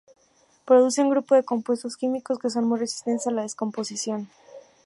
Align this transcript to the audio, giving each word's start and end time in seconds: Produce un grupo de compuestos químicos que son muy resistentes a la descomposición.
Produce 0.65 0.99
un 1.03 1.09
grupo 1.11 1.35
de 1.35 1.43
compuestos 1.43 1.95
químicos 1.95 2.39
que 2.39 2.49
son 2.49 2.67
muy 2.67 2.79
resistentes 2.79 3.27
a 3.27 3.31
la 3.31 3.43
descomposición. 3.43 4.31